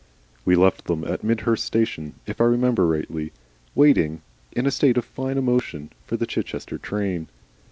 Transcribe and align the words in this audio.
We 0.45 0.55
left 0.55 0.85
them 0.85 1.03
at 1.03 1.23
Midhurst 1.23 1.63
station, 1.63 2.15
if 2.25 2.41
I 2.41 2.45
remember 2.45 2.87
rightly, 2.87 3.31
waiting, 3.75 4.23
in 4.51 4.65
a 4.65 4.71
state 4.71 4.97
of 4.97 5.05
fine 5.05 5.37
emotion, 5.37 5.91
for 6.07 6.17
the 6.17 6.25
Chichester 6.25 6.79
train. 6.79 7.27